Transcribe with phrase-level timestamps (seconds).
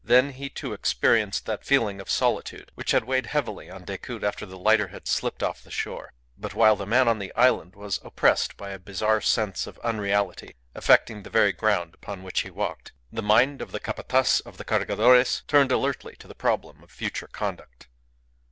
[0.03, 4.47] Then he, too, experienced that feeling of solitude which had weighed heavily on Decoud after
[4.47, 6.13] the lighter had slipped off the shore.
[6.35, 10.55] But while the man on the island was oppressed by a bizarre sense of unreality
[10.73, 14.65] affecting the very ground upon which he walked, the mind of the Capataz of the
[14.65, 17.87] Cargadores turned alertly to the problem of future conduct.